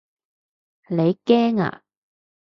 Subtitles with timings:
[0.87, 1.83] 你驚啊？